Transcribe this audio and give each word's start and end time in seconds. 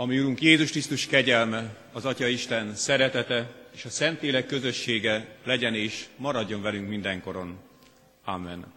ami 0.00 0.18
Urunk 0.18 0.40
Jézus 0.42 0.70
Krisztus 0.70 1.06
kegyelme, 1.06 1.76
az 1.92 2.04
Atya 2.04 2.26
Isten 2.26 2.74
szeretete 2.74 3.50
és 3.74 3.84
a 3.84 3.88
Szentlélek 3.88 4.46
közössége 4.46 5.36
legyen 5.44 5.74
és 5.74 6.04
maradjon 6.16 6.62
velünk 6.62 6.88
mindenkoron. 6.88 7.58
Amen. 8.24 8.72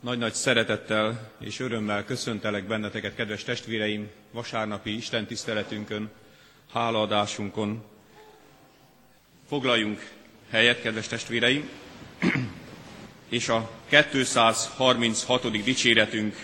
Nagy-nagy 0.00 0.32
szeretettel 0.32 1.32
és 1.40 1.60
örömmel 1.60 2.04
köszöntelek 2.04 2.66
benneteket, 2.66 3.14
kedves 3.14 3.44
testvéreim, 3.44 4.10
vasárnapi 4.30 4.96
Isten 4.96 5.26
tiszteletünkön, 5.26 6.10
hálaadásunkon. 6.72 7.84
Foglaljunk 9.48 10.10
helyet, 10.50 10.80
kedves 10.80 11.06
testvéreim, 11.06 11.68
és 13.28 13.48
a 13.48 13.70
236. 13.88 15.50
dicséretünk 15.50 16.36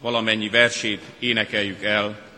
valamennyi 0.00 0.48
versét 0.48 1.02
énekeljük 1.18 1.82
el 1.82 2.32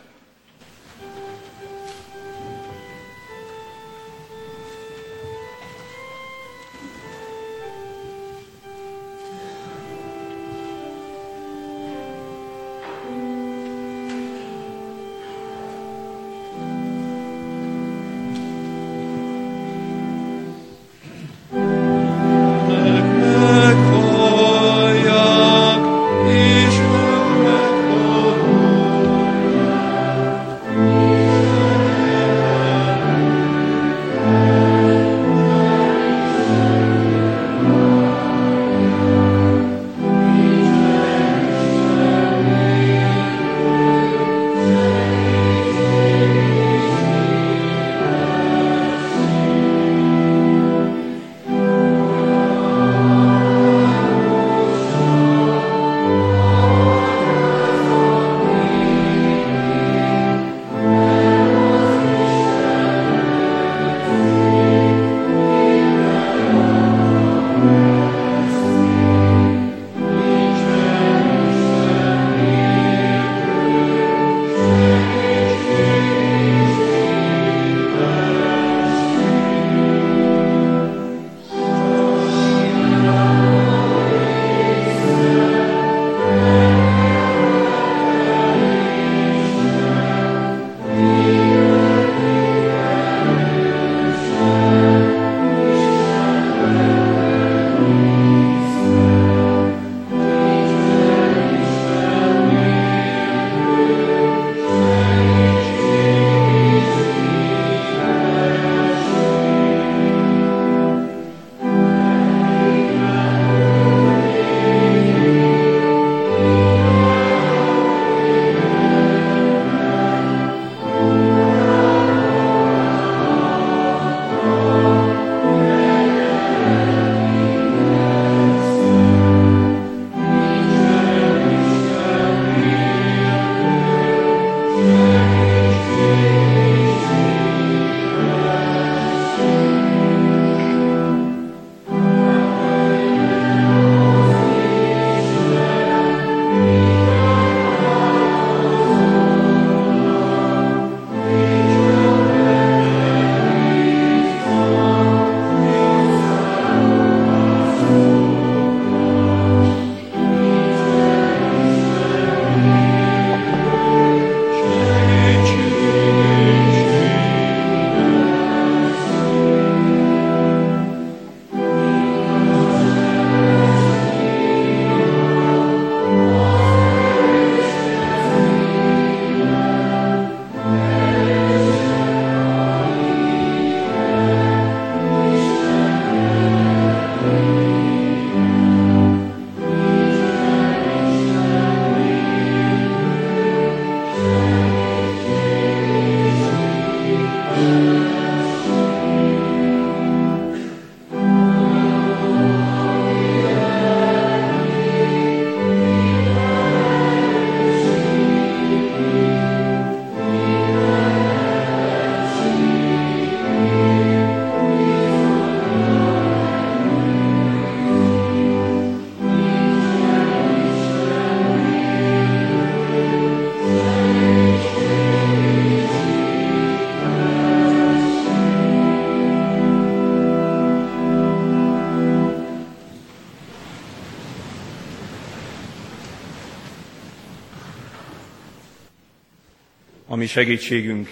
segítségünk, 240.27 241.07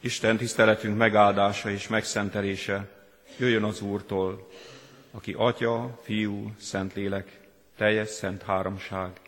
Isten 0.00 0.36
tiszteletünk 0.36 0.96
megáldása 0.96 1.70
és 1.70 1.88
megszentelése 1.88 2.88
jöjjön 3.38 3.62
az 3.64 3.80
Úrtól, 3.80 4.48
aki 5.10 5.32
Atya, 5.36 6.00
Fiú, 6.02 6.54
Szentlélek, 6.58 7.40
teljes 7.76 8.08
szent 8.08 8.42
háromság, 8.42 9.20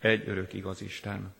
egy 0.00 0.28
örök 0.28 0.52
igaz 0.52 0.82
Isten. 0.82 1.34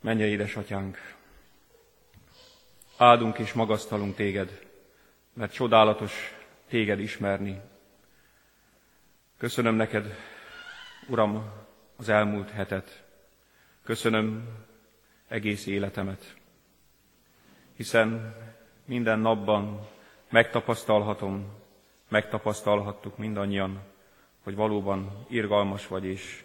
Menje, 0.00 0.26
édesatyánk! 0.26 1.14
Áldunk 2.96 3.38
és 3.38 3.52
magasztalunk 3.52 4.16
téged, 4.16 4.71
mert 5.34 5.52
csodálatos 5.52 6.34
téged 6.68 7.00
ismerni. 7.00 7.60
Köszönöm 9.38 9.74
neked, 9.74 10.14
Uram, 11.08 11.50
az 11.96 12.08
elmúlt 12.08 12.50
hetet. 12.50 13.04
Köszönöm 13.84 14.48
egész 15.28 15.66
életemet, 15.66 16.36
hiszen 17.76 18.34
minden 18.84 19.18
napban 19.18 19.88
megtapasztalhatom, 20.30 21.46
megtapasztalhattuk 22.08 23.18
mindannyian, 23.18 23.80
hogy 24.42 24.54
valóban 24.54 25.26
irgalmas 25.28 25.86
vagy, 25.86 26.04
és 26.04 26.44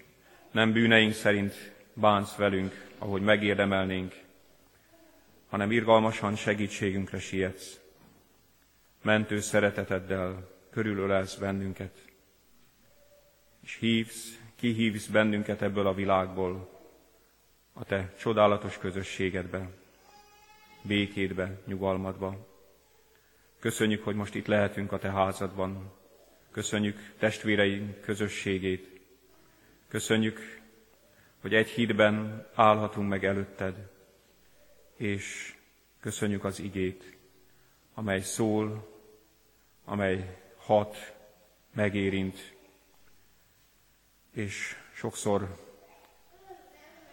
nem 0.52 0.72
bűneink 0.72 1.14
szerint 1.14 1.76
bánsz 1.94 2.36
velünk, 2.36 2.88
ahogy 2.98 3.22
megérdemelnénk, 3.22 4.14
hanem 5.50 5.72
irgalmasan 5.72 6.36
segítségünkre 6.36 7.20
sietsz. 7.20 7.80
Mentő 9.02 9.40
szereteteddel 9.40 10.50
körülölelsz 10.70 11.36
bennünket, 11.36 12.06
és 13.64 13.76
hívsz, 13.76 14.40
kihívsz 14.56 15.06
bennünket 15.08 15.62
ebből 15.62 15.88
a 15.88 15.94
világból, 15.94 16.70
a 17.74 17.84
te 17.84 18.14
csodálatos 18.20 18.78
közösségedbe, 18.78 19.70
békédbe, 20.82 21.62
nyugalmadba. 21.66 22.48
Köszönjük, 23.60 24.04
hogy 24.04 24.16
most 24.16 24.36
itt 24.36 24.48
lehetünk 24.48 24.92
a 24.92 24.98
te 25.00 25.12
házadban. 25.12 25.92
Köszönjük 26.52 27.14
testvéreink 27.18 28.02
közösségét. 28.02 29.00
Köszönjük, 29.88 30.40
hogy 31.42 31.54
egy 31.54 31.70
hídben 31.70 32.48
állhatunk 32.54 33.10
meg 33.10 33.26
előtted, 33.26 33.90
és 34.96 35.56
köszönjük 36.00 36.44
az 36.44 36.60
igét, 36.60 37.17
amely 37.98 38.22
szól, 38.22 38.88
amely 39.86 40.38
hat, 40.58 41.16
megérint, 41.74 42.56
és 44.34 44.76
sokszor 44.94 45.56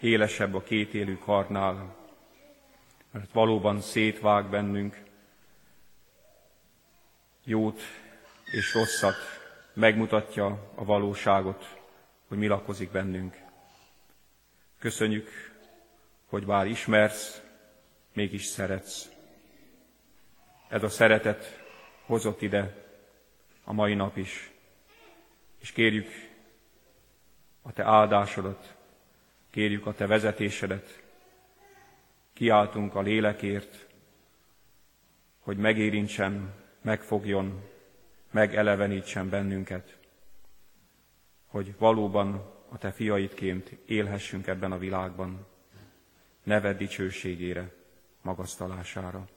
élesebb 0.01 0.55
a 0.55 0.63
két 0.63 0.95
élő 0.95 1.19
karnál, 1.19 1.97
mert 3.11 3.33
valóban 3.33 3.81
szétvág 3.81 4.49
bennünk 4.49 5.03
jót 7.45 7.81
és 8.45 8.75
rosszat, 8.75 9.17
megmutatja 9.73 10.73
a 10.75 10.85
valóságot, 10.85 11.81
hogy 12.29 12.39
mi 12.39 12.47
lakozik 12.47 12.91
bennünk. 12.91 13.37
Köszönjük, 14.79 15.29
hogy 16.27 16.47
bár 16.47 16.67
ismersz, 16.67 17.43
mégis 18.13 18.45
szeretsz. 18.45 19.14
Ez 20.75 20.83
a 20.83 20.89
szeretet 20.89 21.65
hozott 22.07 22.43
ide 22.43 22.75
a 23.65 23.73
mai 23.73 23.95
nap 23.95 24.17
is, 24.17 24.51
és 25.61 25.73
kérjük 25.73 26.09
a 27.63 27.73
Te 27.73 27.85
áldásodat, 27.85 28.77
kérjük 29.51 29.87
a 29.87 29.95
Te 29.95 30.07
vezetésedet, 30.07 31.03
kiáltunk 32.33 32.95
a 32.95 33.01
lélekért, 33.01 33.87
hogy 35.39 35.57
megérintsen, 35.57 36.55
megfogjon, 36.81 37.69
megelevenítsen 38.31 39.29
bennünket, 39.29 39.99
hogy 41.47 41.75
valóban 41.79 42.53
a 42.69 42.79
Te 42.79 42.93
fiaidként 42.93 43.71
élhessünk 43.87 44.47
ebben 44.47 44.73
a 44.73 44.79
világban, 44.79 45.47
neved 46.43 46.77
dicsőségére, 46.77 47.73
magasztalására. 48.23 49.29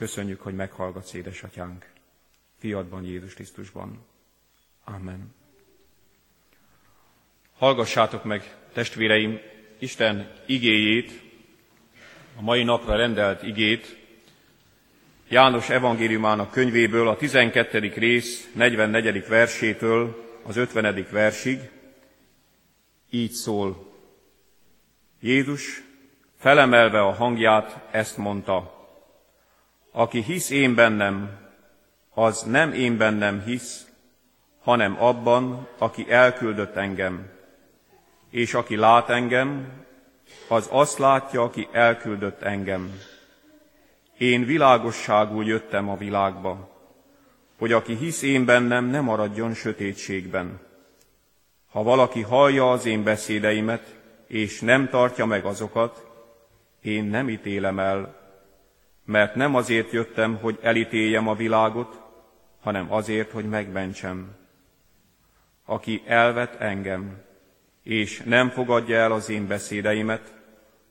Köszönjük, 0.00 0.40
hogy 0.40 0.54
meghallgatsz, 0.54 1.12
édesatyánk, 1.12 1.86
fiadban, 2.58 3.04
Jézus 3.04 3.34
Krisztusban. 3.34 4.06
Amen. 4.84 5.34
Hallgassátok 7.56 8.24
meg, 8.24 8.56
testvéreim, 8.72 9.38
Isten 9.78 10.32
igéjét, 10.46 11.22
a 12.36 12.40
mai 12.42 12.62
napra 12.64 12.96
rendelt 12.96 13.42
igét, 13.42 13.98
János 15.28 15.68
evangéliumának 15.68 16.50
könyvéből 16.50 17.08
a 17.08 17.16
12. 17.16 17.78
rész 17.78 18.50
44. 18.54 19.26
versétől 19.26 20.26
az 20.42 20.56
50. 20.56 21.06
versig, 21.10 21.70
így 23.10 23.32
szól. 23.32 23.92
Jézus 25.20 25.82
felemelve 26.38 27.00
a 27.00 27.12
hangját 27.12 27.88
ezt 27.90 28.16
mondta, 28.16 28.79
aki 29.92 30.22
hisz 30.22 30.50
én 30.50 30.74
bennem, 30.74 31.38
az 32.10 32.42
nem 32.42 32.72
én 32.72 32.96
bennem 32.96 33.42
hisz, 33.42 33.86
hanem 34.62 35.02
abban, 35.02 35.68
aki 35.78 36.10
elküldött 36.10 36.76
engem 36.76 37.38
és 38.30 38.54
aki 38.54 38.76
lát 38.76 39.08
engem, 39.08 39.68
az 40.48 40.68
azt 40.70 40.98
látja, 40.98 41.42
aki 41.42 41.68
elküldött 41.72 42.42
engem. 42.42 42.92
Én 44.18 44.44
világosságul 44.44 45.44
jöttem 45.44 45.88
a 45.88 45.96
világba, 45.96 46.68
hogy 47.58 47.72
aki 47.72 47.94
hisz 47.94 48.22
én 48.22 48.44
bennem, 48.44 48.84
ne 48.84 49.00
maradjon 49.00 49.54
sötétségben. 49.54 50.60
Ha 51.70 51.82
valaki 51.82 52.22
hallja 52.22 52.70
az 52.70 52.86
én 52.86 53.02
beszédeimet, 53.02 53.94
és 54.26 54.60
nem 54.60 54.88
tartja 54.88 55.26
meg 55.26 55.44
azokat, 55.44 56.08
én 56.82 57.04
nem 57.04 57.28
ítélem 57.28 57.78
el, 57.78 58.19
mert 59.10 59.34
nem 59.34 59.54
azért 59.54 59.90
jöttem, 59.90 60.36
hogy 60.36 60.58
elítéljem 60.62 61.28
a 61.28 61.34
világot, 61.34 62.00
hanem 62.60 62.92
azért, 62.92 63.30
hogy 63.30 63.48
megmentsem. 63.48 64.36
Aki 65.64 66.02
elvet 66.06 66.60
engem, 66.60 67.22
és 67.82 68.22
nem 68.24 68.48
fogadja 68.48 68.96
el 68.96 69.12
az 69.12 69.28
én 69.28 69.46
beszédeimet, 69.46 70.34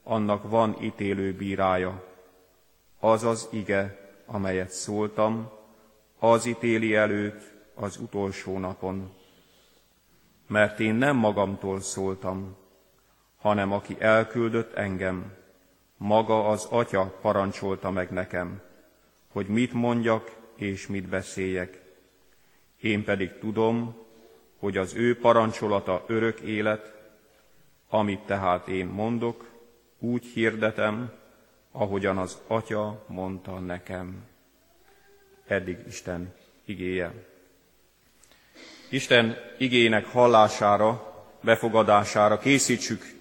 annak 0.03 0.49
van 0.49 0.75
ítélő 0.81 1.33
bírája. 1.33 2.03
Az 2.99 3.23
az 3.23 3.47
ige, 3.51 4.09
amelyet 4.25 4.69
szóltam, 4.69 5.51
az 6.17 6.45
ítéli 6.45 6.95
előtt 6.95 7.41
az 7.75 7.97
utolsó 7.97 8.57
napon. 8.57 9.11
Mert 10.47 10.79
én 10.79 10.95
nem 10.95 11.15
magamtól 11.15 11.81
szóltam, 11.81 12.55
hanem 13.37 13.71
aki 13.71 13.95
elküldött 13.99 14.73
engem, 14.73 15.38
maga 15.99 16.47
az 16.47 16.65
Atya 16.69 17.17
parancsolta 17.21 17.91
meg 17.91 18.11
nekem, 18.11 18.61
hogy 19.27 19.47
mit 19.47 19.73
mondjak 19.73 20.35
és 20.55 20.87
mit 20.87 21.07
beszéljek. 21.07 21.81
Én 22.81 23.03
pedig 23.03 23.37
tudom, 23.39 23.95
hogy 24.59 24.77
az 24.77 24.93
ő 24.93 25.17
parancsolata 25.17 26.03
örök 26.07 26.39
élet, 26.39 26.93
amit 27.89 28.19
tehát 28.19 28.67
én 28.67 28.85
mondok, 28.85 29.49
úgy 29.99 30.25
hirdetem, 30.25 31.11
ahogyan 31.71 32.17
az 32.17 32.41
Atya 32.47 33.03
mondta 33.07 33.59
nekem. 33.59 34.23
Eddig 35.47 35.77
Isten 35.87 36.33
igéje. 36.65 37.13
Isten 38.89 39.37
igének 39.57 40.05
hallására, 40.05 41.13
befogadására 41.41 42.37
készítsük 42.37 43.18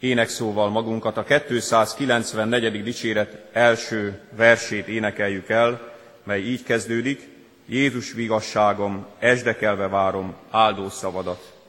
énekszóval 0.00 0.68
magunkat. 0.68 1.16
A 1.16 1.24
294. 1.24 2.82
dicséret 2.82 3.36
első 3.52 4.20
versét 4.36 4.86
énekeljük 4.86 5.48
el, 5.48 5.92
mely 6.24 6.40
így 6.40 6.62
kezdődik. 6.62 7.28
Jézus 7.66 8.12
vigasságom, 8.12 9.06
esdekelve 9.18 9.88
várom 9.88 10.34
áldó 10.50 10.88
szavadat. 10.88 11.59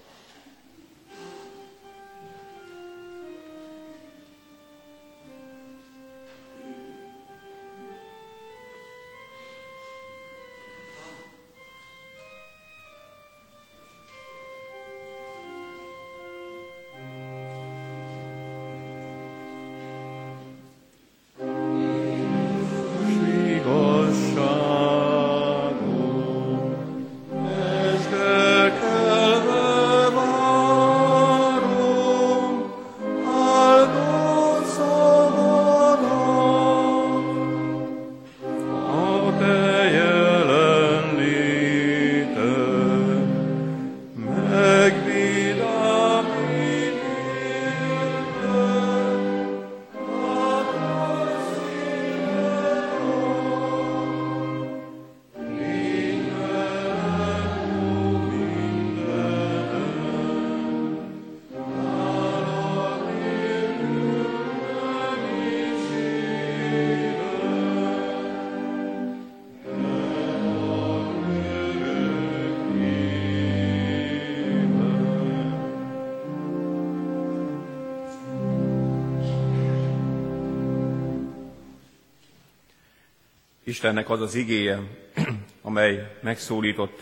Istennek 83.81 84.09
az 84.09 84.21
az 84.21 84.35
igéje, 84.35 84.79
amely 85.61 86.17
megszólított, 86.21 86.99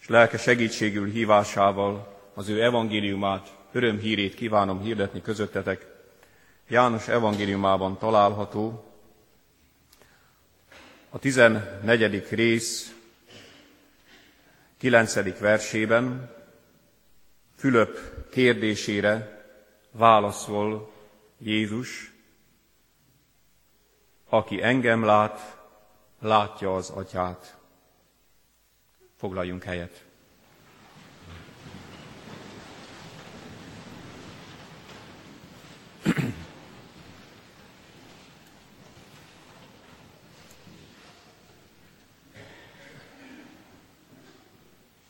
és 0.00 0.08
lelke 0.08 0.38
segítségül 0.38 1.10
hívásával 1.10 2.20
az 2.34 2.48
ő 2.48 2.62
evangéliumát, 2.62 3.56
örömhírét 3.72 4.34
kívánom 4.34 4.80
hirdetni 4.80 5.22
közöttetek. 5.22 5.86
János 6.68 7.08
evangéliumában 7.08 7.98
található, 7.98 8.92
a 11.10 11.18
14. 11.18 12.26
rész 12.30 12.94
9. 14.78 15.38
versében 15.38 16.34
Fülöp 17.56 17.98
kérdésére 18.30 19.44
válaszol 19.90 20.92
Jézus, 21.38 22.12
aki 24.28 24.62
engem 24.62 25.04
lát, 25.04 25.59
látja 26.20 26.74
az 26.74 26.90
atyát. 26.90 27.58
Foglaljunk 29.16 29.62
helyet. 29.62 30.04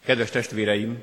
Kedves 0.04 0.30
testvéreim, 0.30 1.02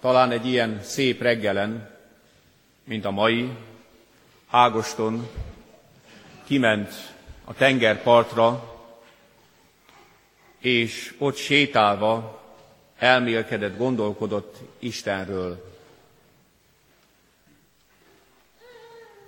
talán 0.00 0.30
egy 0.30 0.46
ilyen 0.46 0.82
szép 0.82 1.20
reggelen, 1.20 1.98
mint 2.84 3.04
a 3.04 3.10
mai, 3.10 3.56
Ágoston 4.48 5.28
kiment 6.50 7.14
a 7.44 7.54
tengerpartra, 7.54 8.74
és 10.58 11.14
ott 11.18 11.36
sétálva 11.36 12.42
elmélkedett, 12.98 13.76
gondolkodott 13.76 14.56
Istenről. 14.78 15.74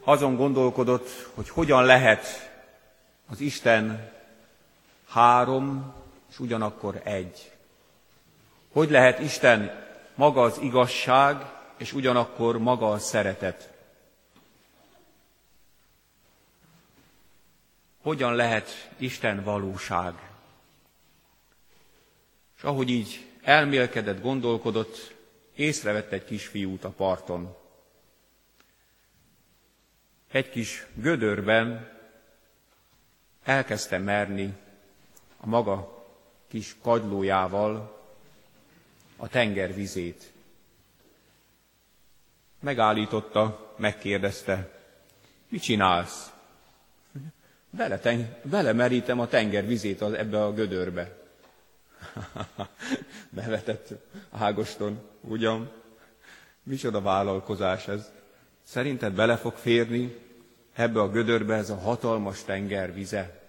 Azon 0.04 0.36
gondolkodott, 0.36 1.08
hogy 1.34 1.48
hogyan 1.48 1.84
lehet 1.84 2.50
az 3.30 3.40
Isten 3.40 4.12
három, 5.08 5.94
és 6.30 6.38
ugyanakkor 6.38 7.00
egy. 7.04 7.52
Hogy 8.72 8.90
lehet 8.90 9.18
Isten 9.18 9.84
maga 10.14 10.42
az 10.42 10.58
igazság, 10.60 11.44
és 11.76 11.92
ugyanakkor 11.92 12.58
maga 12.58 12.90
a 12.90 12.98
szeretet? 12.98 13.71
Hogyan 18.02 18.34
lehet 18.34 18.90
Isten 18.96 19.42
valóság? 19.42 20.14
És 22.56 22.62
ahogy 22.62 22.90
így 22.90 23.26
elmélkedett, 23.42 24.20
gondolkodott, 24.20 25.14
észrevett 25.54 26.12
egy 26.12 26.24
kisfiút 26.24 26.84
a 26.84 26.90
parton. 26.90 27.56
Egy 30.30 30.50
kis 30.50 30.86
gödörben 30.94 31.98
elkezdte 33.42 33.98
merni 33.98 34.54
a 35.36 35.46
maga 35.46 36.04
kis 36.48 36.76
kagylójával 36.82 38.00
a 39.16 39.28
tenger 39.28 39.74
vizét. 39.74 40.32
Megállította, 42.60 43.74
megkérdezte, 43.76 44.80
mit 45.48 45.62
csinálsz? 45.62 46.32
Bele, 47.76 47.98
ten, 47.98 48.36
belemerítem 48.42 49.20
a 49.20 49.26
tenger 49.28 49.66
vizét 49.66 50.00
az, 50.00 50.12
ebbe 50.12 50.44
a 50.44 50.52
gödörbe. 50.52 51.18
Bevetett 53.30 53.88
Ágoston, 54.30 55.00
ugyan? 55.20 55.70
Micsoda 56.62 57.00
vállalkozás 57.00 57.88
ez? 57.88 58.10
Szerinted 58.62 59.12
bele 59.12 59.36
fog 59.36 59.52
férni 59.52 60.16
ebbe 60.72 61.00
a 61.00 61.10
gödörbe 61.10 61.54
ez 61.54 61.70
a 61.70 61.76
hatalmas 61.78 62.44
tenger 62.44 62.94
vize? 62.94 63.40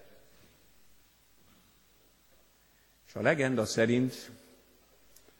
És 3.08 3.14
a 3.14 3.20
legenda 3.20 3.64
szerint 3.64 4.30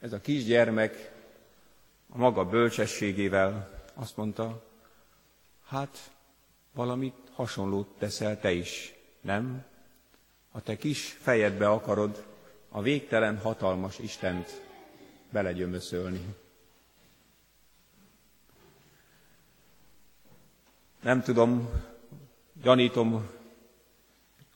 ez 0.01 0.13
a 0.13 0.21
kisgyermek 0.21 1.13
a 2.09 2.19
maga 2.19 2.45
bölcsességével 2.45 3.83
azt 3.95 4.17
mondta, 4.17 4.65
hát 5.67 5.99
valamit 6.73 7.24
hasonlót 7.35 7.89
teszel 7.99 8.41
te 8.41 8.53
is, 8.53 8.95
nem? 9.21 9.65
A 10.51 10.61
te 10.61 10.77
kis 10.77 11.19
fejedbe 11.21 11.69
akarod 11.69 12.25
a 12.69 12.83
végtelen 12.83 13.39
hatalmas 13.39 13.99
Istent 13.99 14.61
belegyömöszölni. 15.31 16.35
Nem 21.03 21.23
tudom, 21.23 21.69
gyanítom, 22.63 23.31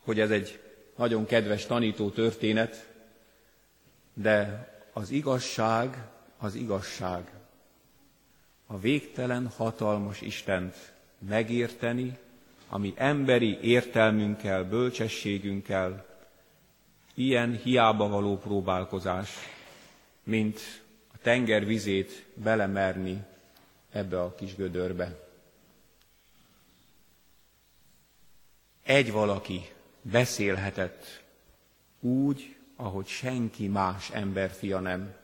hogy 0.00 0.20
ez 0.20 0.30
egy 0.30 0.60
nagyon 0.96 1.26
kedves 1.26 1.66
tanító 1.66 2.10
történet, 2.10 2.92
de 4.14 4.68
az 4.92 5.10
igazság 5.10 6.08
az 6.38 6.54
igazság. 6.54 7.30
A 8.66 8.78
végtelen 8.78 9.46
hatalmas 9.48 10.20
Istent 10.20 10.92
megérteni, 11.18 12.18
ami 12.68 12.92
emberi 12.96 13.58
értelmünkkel, 13.60 14.64
bölcsességünkkel, 14.64 16.06
ilyen 17.14 17.56
hiába 17.56 18.08
való 18.08 18.38
próbálkozás, 18.38 19.30
mint 20.22 20.60
a 21.14 21.18
tenger 21.22 21.64
vizét 21.64 22.26
belemerni 22.34 23.24
ebbe 23.90 24.20
a 24.20 24.34
kis 24.34 24.54
gödörbe. 24.54 25.26
Egy 28.82 29.12
valaki 29.12 29.60
beszélhetett 30.02 31.22
úgy, 32.00 32.56
ahogy 32.76 33.06
senki 33.06 33.68
más 33.68 34.10
emberfia 34.10 34.80
nem. 34.80 35.14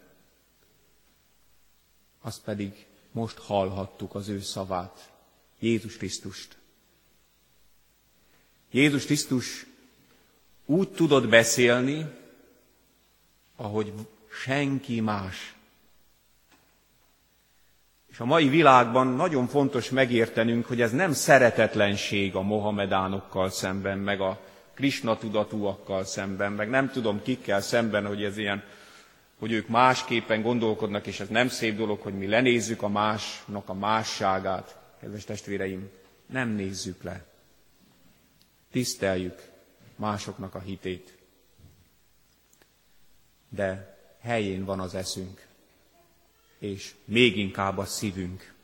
Azt 2.20 2.42
pedig 2.42 2.86
most 3.12 3.38
hallhattuk 3.38 4.14
az 4.14 4.28
ő 4.28 4.40
szavát, 4.40 5.12
Jézus 5.58 5.96
Krisztust. 5.96 6.56
Jézus 8.74 9.04
Krisztus 9.04 9.66
úgy 10.66 10.88
tudott 10.88 11.28
beszélni, 11.28 12.06
ahogy 13.56 13.92
senki 14.44 15.00
más. 15.00 15.54
És 18.10 18.18
a 18.18 18.24
mai 18.24 18.48
világban 18.48 19.06
nagyon 19.06 19.46
fontos 19.46 19.90
megértenünk, 19.90 20.66
hogy 20.66 20.80
ez 20.80 20.92
nem 20.92 21.12
szeretetlenség 21.12 22.34
a 22.34 22.42
mohamedánokkal 22.42 23.50
szemben, 23.50 23.98
meg 23.98 24.20
a 24.20 24.40
Krisna 24.74 25.18
tudatúakkal 25.18 26.04
szemben, 26.04 26.52
meg 26.52 26.70
nem 26.70 26.90
tudom 26.90 27.22
kikkel 27.22 27.60
szemben, 27.60 28.06
hogy 28.06 28.24
ez 28.24 28.36
ilyen, 28.36 28.64
hogy 29.38 29.52
ők 29.52 29.68
másképpen 29.68 30.42
gondolkodnak, 30.42 31.06
és 31.06 31.20
ez 31.20 31.28
nem 31.28 31.48
szép 31.48 31.76
dolog, 31.76 32.00
hogy 32.00 32.14
mi 32.14 32.26
lenézzük 32.26 32.82
a 32.82 32.88
másnak 32.88 33.68
a 33.68 33.74
másságát. 33.74 34.78
Kedves 35.00 35.24
testvéreim, 35.24 35.90
nem 36.26 36.48
nézzük 36.48 37.02
le. 37.02 37.33
Tiszteljük 38.74 39.50
másoknak 39.96 40.54
a 40.54 40.58
hitét. 40.58 41.18
De 43.48 43.98
helyén 44.20 44.64
van 44.64 44.80
az 44.80 44.94
eszünk, 44.94 45.46
és 46.58 46.94
még 47.04 47.36
inkább 47.36 47.78
a 47.78 47.84
szívünk, 47.84 48.54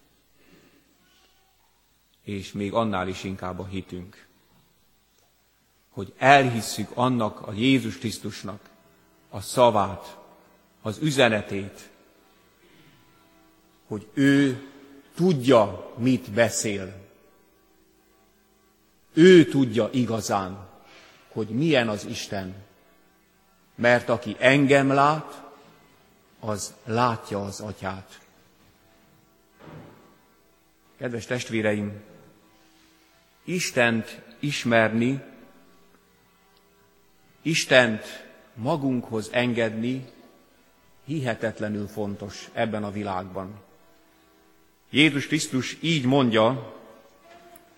és 2.23 2.53
még 2.53 2.73
annál 2.73 3.09
is 3.09 3.25
inkább 3.25 3.59
a 3.59 3.67
hitünk 3.67 4.29
hogy 5.91 6.13
elhisszük 6.19 6.91
annak 6.95 7.47
a 7.47 7.53
Jézus 7.53 7.99
Krisztusnak 7.99 8.69
a 9.29 9.41
szavát, 9.41 10.19
az 10.83 10.99
üzenetét, 10.99 11.91
hogy 13.87 14.09
ő 14.15 14.69
tudja, 15.15 15.93
mit 15.97 16.31
beszél. 16.31 17.10
Ő 19.13 19.45
tudja 19.45 19.89
igazán, 19.93 20.69
hogy 21.29 21.49
milyen 21.49 21.89
az 21.89 22.05
Isten. 22.05 22.55
Mert 23.75 24.09
aki 24.09 24.37
engem 24.39 24.89
lát, 24.93 25.43
az 26.41 26.75
látja 26.85 27.45
az 27.45 27.61
atyát. 27.61 28.19
Kedves 30.99 31.27
testvéreim, 31.27 32.03
Istent 33.45 34.23
ismerni 34.39 35.23
Istent 37.43 38.29
magunkhoz 38.55 39.29
engedni 39.33 40.07
hihetetlenül 41.05 41.87
fontos 41.87 42.49
ebben 42.53 42.85
a 42.85 42.91
világban. 42.91 43.61
Jézus 44.91 45.27
Krisztus 45.27 45.77
így 45.81 46.05
mondja, 46.05 46.77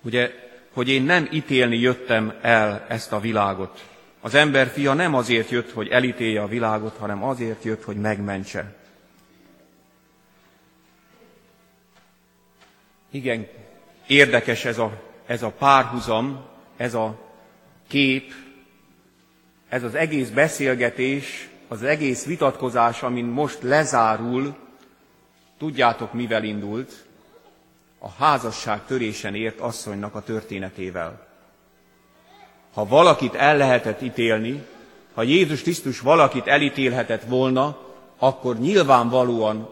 ugye 0.02 0.30
hogy 0.72 0.88
én 0.88 1.02
nem 1.02 1.28
ítélni 1.32 1.78
jöttem 1.78 2.32
el 2.40 2.86
ezt 2.88 3.12
a 3.12 3.20
világot. 3.20 3.84
Az 4.20 4.34
ember 4.34 4.66
fia 4.66 4.92
nem 4.92 5.14
azért 5.14 5.50
jött, 5.50 5.72
hogy 5.72 5.88
elítélje 5.88 6.42
a 6.42 6.46
világot, 6.46 6.96
hanem 6.96 7.24
azért 7.24 7.64
jött, 7.64 7.84
hogy 7.84 7.96
megmentse. 7.96 8.74
Igen, 13.10 13.46
érdekes 14.06 14.64
ez 14.64 14.78
a, 14.78 15.02
ez 15.26 15.42
a 15.42 15.50
párhuzam, 15.50 16.44
ez 16.76 16.94
a 16.94 17.18
kép, 17.88 18.32
ez 19.68 19.82
az 19.82 19.94
egész 19.94 20.28
beszélgetés, 20.28 21.48
az 21.68 21.82
egész 21.82 22.24
vitatkozás, 22.24 23.02
amin 23.02 23.24
most 23.24 23.62
lezárul, 23.62 24.56
tudjátok 25.58 26.12
mivel 26.12 26.44
indult? 26.44 27.04
A 28.04 28.10
házasság 28.10 28.84
törésen 28.86 29.34
ért 29.34 29.60
asszonynak 29.60 30.14
a 30.14 30.22
történetével. 30.22 31.26
Ha 32.72 32.86
valakit 32.86 33.34
el 33.34 33.56
lehetett 33.56 34.02
ítélni, 34.02 34.66
ha 35.14 35.22
Jézus 35.22 35.62
Krisztus 35.62 36.00
valakit 36.00 36.46
elítélhetett 36.46 37.22
volna, 37.22 37.78
akkor 38.18 38.58
nyilvánvalóan 38.58 39.68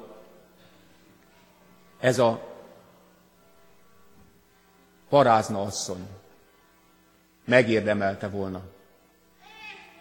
ez 2.00 2.18
a 2.18 2.48
parázna 5.08 5.62
asszony 5.62 6.08
megérdemelte 7.44 8.28
volna. 8.28 8.62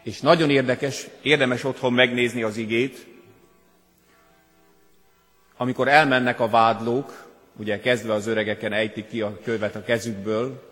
És 0.04 0.20
nagyon 0.20 0.50
érdekes, 0.50 1.08
érdemes 1.22 1.64
otthon 1.64 1.94
megnézni 1.94 2.44
az 2.44 2.58
igét, 2.58 3.08
amikor 5.58 5.88
elmennek 5.88 6.40
a 6.40 6.50
vádlók, 6.50 7.29
ugye 7.60 7.80
kezdve 7.80 8.14
az 8.14 8.28
öregeken 8.28 8.74
ejtik 8.74 9.08
ki 9.08 9.22
a 9.22 9.40
követ 9.44 9.76
a 9.76 9.84
kezükből, 9.84 10.64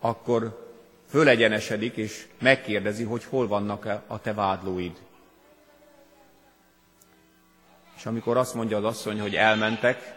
akkor 0.00 0.70
fölegyenesedik 1.08 1.96
és 1.96 2.26
megkérdezi, 2.40 3.04
hogy 3.04 3.24
hol 3.24 3.48
vannak 3.48 3.86
-e 3.86 4.02
a 4.06 4.20
te 4.20 4.34
vádlóid. 4.34 4.92
És 7.96 8.06
amikor 8.06 8.36
azt 8.36 8.54
mondja 8.54 8.76
az 8.76 8.84
asszony, 8.84 9.20
hogy 9.20 9.34
elmentek, 9.34 10.14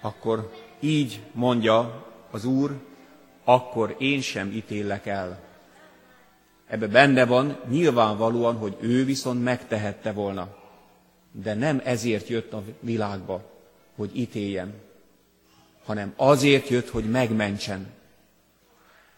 akkor 0.00 0.52
így 0.80 1.20
mondja 1.32 2.06
az 2.30 2.44
Úr, 2.44 2.80
akkor 3.44 3.94
én 3.98 4.20
sem 4.20 4.50
ítélek 4.50 5.06
el. 5.06 5.40
Ebbe 6.66 6.86
benne 6.86 7.24
van 7.24 7.60
nyilvánvalóan, 7.68 8.56
hogy 8.56 8.76
ő 8.80 9.04
viszont 9.04 9.42
megtehette 9.42 10.12
volna. 10.12 10.56
De 11.32 11.54
nem 11.54 11.80
ezért 11.84 12.28
jött 12.28 12.52
a 12.52 12.62
világba, 12.80 13.42
hogy 13.96 14.18
ítéljen, 14.18 14.74
hanem 15.86 16.12
azért 16.16 16.68
jött, 16.68 16.88
hogy 16.88 17.10
megmentsen. 17.10 17.86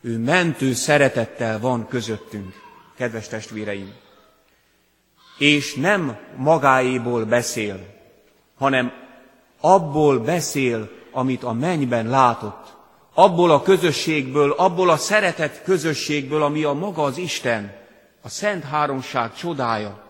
Ő 0.01 0.19
mentő 0.19 0.73
szeretettel 0.73 1.61
van 1.61 1.89
közöttünk, 1.89 2.55
kedves 2.97 3.29
testvéreim. 3.29 3.93
És 5.39 5.75
nem 5.75 6.19
magáéból 6.37 7.25
beszél, 7.25 7.87
hanem 8.57 8.93
abból 9.61 10.19
beszél, 10.19 10.91
amit 11.13 11.43
a 11.43 11.53
mennyben 11.53 12.09
látott, 12.09 12.77
abból 13.15 13.51
a 13.51 13.63
közösségből, 13.63 14.51
abból 14.53 14.91
a 14.91 14.97
szeretett 14.97 15.63
közösségből, 15.63 16.43
ami 16.43 16.65
a 16.65 16.73
maga 16.73 17.03
az 17.03 17.17
Isten, 17.17 17.77
a 18.23 18.29
Szent 18.29 18.65
Háromság 18.65 19.35
csodája, 19.35 20.03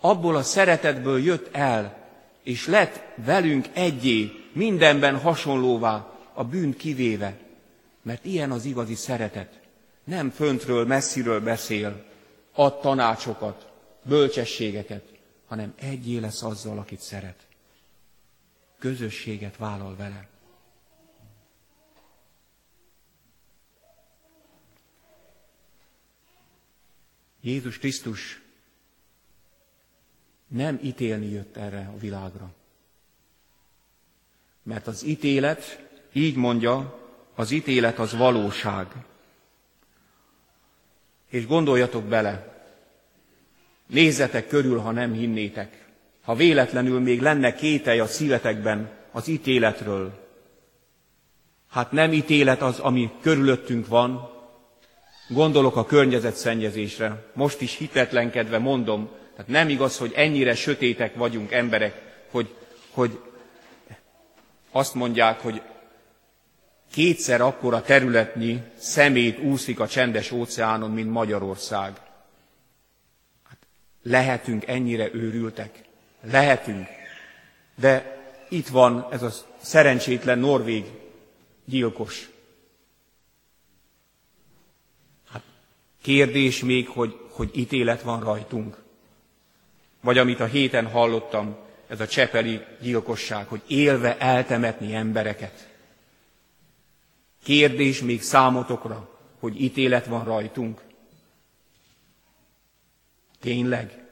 abból 0.00 0.36
a 0.36 0.42
szeretetből 0.42 1.22
jött 1.22 1.48
el, 1.52 1.96
és 2.42 2.66
lett 2.66 3.00
velünk 3.24 3.66
egyé, 3.72 4.41
mindenben 4.52 5.18
hasonlóvá, 5.18 6.12
a 6.32 6.44
bűn 6.44 6.76
kivéve. 6.76 7.38
Mert 8.02 8.24
ilyen 8.24 8.50
az 8.50 8.64
igazi 8.64 8.94
szeretet. 8.94 9.60
Nem 10.04 10.30
föntről, 10.30 10.86
messziről 10.86 11.40
beszél, 11.40 12.04
ad 12.52 12.80
tanácsokat, 12.80 13.72
bölcsességeket, 14.02 15.12
hanem 15.46 15.74
egyé 15.78 16.18
lesz 16.18 16.42
azzal, 16.42 16.78
akit 16.78 17.00
szeret. 17.00 17.46
Közösséget 18.78 19.56
vállal 19.56 19.96
vele. 19.96 20.28
Jézus 27.40 27.78
Krisztus 27.78 28.42
nem 30.48 30.78
ítélni 30.82 31.30
jött 31.30 31.56
erre 31.56 31.90
a 31.94 31.98
világra. 31.98 32.54
Mert 34.62 34.86
az 34.86 35.04
ítélet, 35.04 35.86
így 36.12 36.36
mondja, 36.36 36.98
az 37.34 37.50
ítélet 37.50 37.98
az 37.98 38.16
valóság. 38.16 38.86
És 41.30 41.46
gondoljatok 41.46 42.04
bele, 42.04 42.64
nézzetek 43.86 44.48
körül, 44.48 44.78
ha 44.78 44.90
nem 44.90 45.12
hinnétek. 45.12 45.86
Ha 46.22 46.34
véletlenül 46.34 47.00
még 47.00 47.20
lenne 47.20 47.54
kételj 47.54 47.98
a 48.00 48.06
szívetekben 48.06 48.90
az 49.10 49.28
ítéletről, 49.28 50.20
hát 51.70 51.92
nem 51.92 52.12
ítélet 52.12 52.62
az, 52.62 52.78
ami 52.78 53.10
körülöttünk 53.20 53.86
van, 53.86 54.32
Gondolok 55.32 55.76
a 55.76 55.84
környezetszennyezésre. 55.84 57.24
Most 57.32 57.60
is 57.60 57.76
hitetlenkedve 57.76 58.58
mondom, 58.58 59.10
tehát 59.32 59.50
nem 59.50 59.68
igaz, 59.68 59.98
hogy 59.98 60.12
ennyire 60.14 60.54
sötétek 60.54 61.14
vagyunk 61.14 61.52
emberek, 61.52 62.02
hogy, 62.30 62.54
hogy 62.90 63.18
azt 64.72 64.94
mondják, 64.94 65.40
hogy 65.40 65.62
kétszer 66.92 67.40
akkora 67.40 67.82
területnyi 67.82 68.62
szemét 68.76 69.38
úszik 69.38 69.80
a 69.80 69.88
csendes 69.88 70.30
óceánon, 70.30 70.90
mint 70.90 71.10
Magyarország. 71.10 72.00
Hát 73.48 73.58
lehetünk 74.02 74.66
ennyire 74.66 75.14
őrültek? 75.14 75.80
Lehetünk. 76.20 76.86
De 77.74 78.20
itt 78.48 78.68
van 78.68 79.06
ez 79.10 79.22
a 79.22 79.30
szerencsétlen 79.60 80.38
norvég 80.38 80.84
gyilkos. 81.64 82.30
Kérdés 86.02 86.62
még, 86.62 86.88
hogy, 86.88 87.18
hogy 87.30 87.50
ítélet 87.54 88.02
van 88.02 88.20
rajtunk. 88.20 88.82
Vagy 90.00 90.18
amit 90.18 90.40
a 90.40 90.44
héten 90.44 90.86
hallottam, 90.86 91.56
ez 91.92 92.00
a 92.00 92.06
csepeli 92.06 92.64
gyilkosság, 92.80 93.46
hogy 93.46 93.62
élve 93.66 94.18
eltemetni 94.18 94.94
embereket. 94.94 95.68
Kérdés 97.42 98.02
még 98.02 98.22
számotokra, 98.22 99.18
hogy 99.38 99.60
ítélet 99.60 100.06
van 100.06 100.24
rajtunk. 100.24 100.80
Tényleg? 103.40 104.04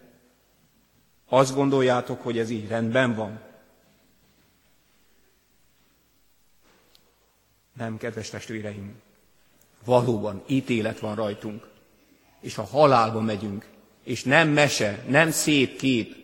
Azt 1.29 1.55
gondoljátok, 1.55 2.23
hogy 2.23 2.39
ez 2.39 2.51
így 2.51 2.69
rendben 2.69 3.15
van? 3.15 3.41
Nem, 7.73 7.97
kedves 7.99 8.29
testvéreim, 8.31 9.01
valóban 9.85 10.43
ítélet 10.47 10.99
van 10.99 11.15
rajtunk 11.15 11.69
és 12.41 12.59
a 12.59 12.65
halálba 12.65 13.21
megyünk. 13.21 13.67
És 14.05 14.25
nem 14.25 14.49
mese, 14.49 15.05
nem 15.09 15.31
szép 15.31 15.77
kép, 15.79 16.21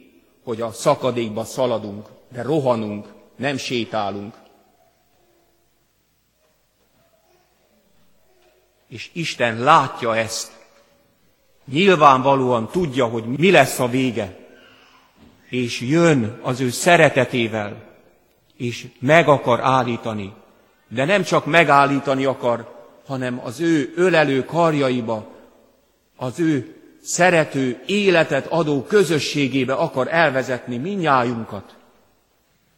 hogy 0.46 0.60
a 0.60 0.72
szakadékba 0.72 1.44
szaladunk, 1.44 2.06
de 2.28 2.42
rohanunk, 2.42 3.06
nem 3.36 3.56
sétálunk. 3.56 4.34
És 8.88 9.10
Isten 9.12 9.58
látja 9.58 10.16
ezt. 10.16 10.52
Nyilvánvalóan 11.64 12.68
tudja, 12.68 13.06
hogy 13.06 13.24
mi 13.24 13.50
lesz 13.50 13.78
a 13.78 13.88
vége. 13.88 14.38
És 15.48 15.80
jön 15.80 16.38
az 16.42 16.60
ő 16.60 16.70
szeretetével, 16.70 17.82
és 18.56 18.86
meg 18.98 19.28
akar 19.28 19.60
állítani. 19.60 20.32
De 20.88 21.04
nem 21.04 21.22
csak 21.22 21.46
megállítani 21.46 22.24
akar, 22.24 22.88
hanem 23.06 23.40
az 23.44 23.60
ő 23.60 23.92
ölelő 23.96 24.44
karjaiba 24.44 25.26
az 26.16 26.40
ő 26.40 26.75
szerető, 27.06 27.82
életet 27.86 28.46
adó 28.46 28.82
közösségébe 28.82 29.74
akar 29.74 30.08
elvezetni 30.12 30.76
minnyájunkat. 30.76 31.76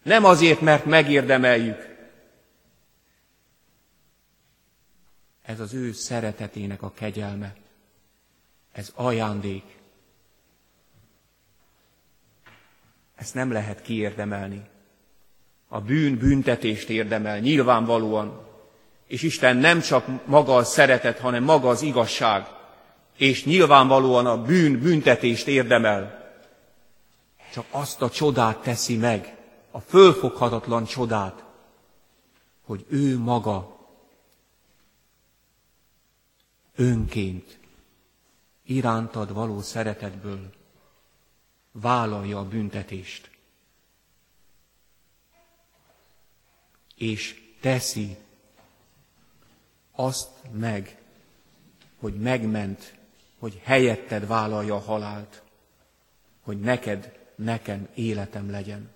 Nem 0.02 0.24
azért, 0.24 0.60
mert 0.60 0.84
megérdemeljük. 0.84 1.96
Ez 5.42 5.60
az 5.60 5.74
ő 5.74 5.92
szeretetének 5.92 6.82
a 6.82 6.92
kegyelme. 6.92 7.54
Ez 8.72 8.92
ajándék. 8.94 9.64
Ezt 13.16 13.34
nem 13.34 13.52
lehet 13.52 13.82
kiérdemelni. 13.82 14.62
A 15.68 15.80
bűn 15.80 16.16
büntetést 16.16 16.88
érdemel, 16.88 17.38
nyilvánvalóan. 17.38 18.46
És 19.06 19.22
Isten 19.22 19.56
nem 19.56 19.80
csak 19.80 20.26
maga 20.26 20.56
a 20.56 20.64
szeretet, 20.64 21.18
hanem 21.18 21.44
maga 21.44 21.68
az 21.68 21.82
igazság 21.82 22.57
és 23.18 23.44
nyilvánvalóan 23.44 24.26
a 24.26 24.42
bűn 24.42 24.80
büntetést 24.80 25.46
érdemel, 25.46 26.32
csak 27.52 27.66
azt 27.70 28.02
a 28.02 28.10
csodát 28.10 28.58
teszi 28.62 28.96
meg, 28.96 29.36
a 29.70 29.80
fölfoghatatlan 29.80 30.84
csodát, 30.84 31.44
hogy 32.64 32.84
ő 32.88 33.18
maga 33.18 33.86
önként, 36.74 37.58
irántad 38.64 39.32
való 39.32 39.60
szeretetből 39.60 40.52
vállalja 41.72 42.38
a 42.38 42.48
büntetést. 42.48 43.30
És 46.94 47.42
teszi 47.60 48.16
azt 49.92 50.30
meg, 50.52 51.02
hogy 52.00 52.14
megment, 52.14 52.97
hogy 53.38 53.60
helyetted 53.62 54.26
vállalja 54.26 54.74
a 54.74 54.78
halált, 54.78 55.42
hogy 56.40 56.60
neked, 56.60 57.18
nekem 57.34 57.88
életem 57.94 58.50
legyen. 58.50 58.90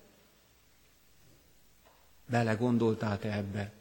Bele 2.26 2.54
gondoltál 2.54 3.18
te 3.18 3.32
ebbe? 3.32 3.72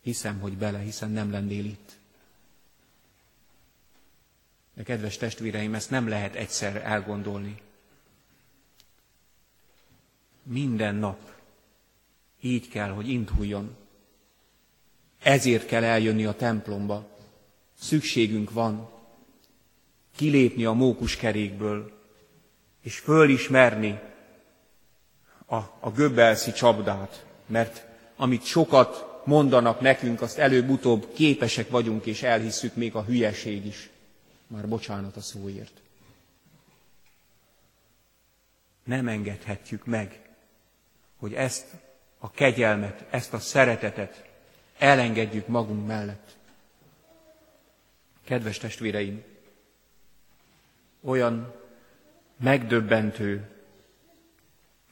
Hiszem, 0.00 0.40
hogy 0.40 0.56
bele, 0.56 0.78
hiszen 0.78 1.10
nem 1.10 1.30
lennél 1.30 1.64
itt. 1.64 1.98
De 4.74 4.82
kedves 4.82 5.16
testvéreim, 5.16 5.74
ezt 5.74 5.90
nem 5.90 6.08
lehet 6.08 6.34
egyszer 6.34 6.76
elgondolni. 6.76 7.60
Minden 10.42 10.94
nap 10.94 11.34
így 12.40 12.68
kell, 12.68 12.90
hogy 12.90 13.08
induljon. 13.08 13.76
Ezért 15.22 15.66
kell 15.66 15.84
eljönni 15.84 16.24
a 16.24 16.36
templomba. 16.36 17.08
Szükségünk 17.78 18.50
van 18.50 18.90
kilépni 20.16 20.64
a 20.64 20.72
mókuskerékből, 20.72 21.92
és 22.82 22.98
fölismerni 22.98 24.00
a, 25.46 25.56
a 25.80 25.90
göbbelszi 25.94 26.52
csapdát, 26.52 27.24
mert 27.46 27.86
amit 28.16 28.44
sokat 28.44 29.20
mondanak 29.24 29.80
nekünk, 29.80 30.20
azt 30.20 30.38
előbb-utóbb 30.38 31.12
képesek 31.14 31.70
vagyunk, 31.70 32.06
és 32.06 32.22
elhisszük 32.22 32.74
még 32.74 32.94
a 32.94 33.02
hülyeség 33.04 33.66
is. 33.66 33.90
Már 34.46 34.68
bocsánat 34.68 35.16
a 35.16 35.20
szóért. 35.20 35.80
Nem 38.84 39.08
engedhetjük 39.08 39.86
meg, 39.86 40.20
hogy 41.16 41.34
ezt 41.34 41.66
a 42.18 42.30
kegyelmet, 42.30 43.04
ezt 43.10 43.32
a 43.32 43.38
szeretetet 43.38 44.24
elengedjük 44.78 45.46
magunk 45.46 45.86
mellett. 45.86 46.36
Kedves 48.24 48.58
testvéreim, 48.58 49.22
olyan 51.02 51.54
megdöbbentő 52.36 53.50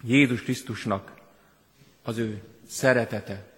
Jézus 0.02 0.42
Krisztusnak 0.42 1.14
az 2.02 2.18
ő 2.18 2.42
szeretete 2.66 3.50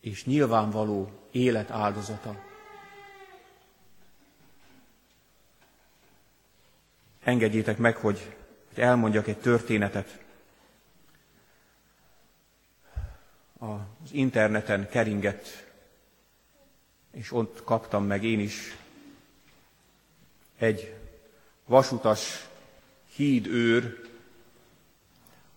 és 0.00 0.24
nyilvánvaló 0.24 1.10
élet 1.30 1.70
áldozata. 1.70 2.36
Engedjétek 7.22 7.78
meg, 7.78 7.96
hogy, 7.96 8.36
elmondjak 8.74 9.26
egy 9.26 9.38
történetet. 9.38 10.22
Az 13.58 14.12
interneten 14.12 14.88
keringett, 14.88 15.72
és 17.10 17.32
ott 17.32 17.64
kaptam 17.64 18.04
meg 18.04 18.24
én 18.24 18.40
is 18.40 18.76
egy 20.58 20.94
vasutas 21.66 22.46
hídőr, 23.14 24.02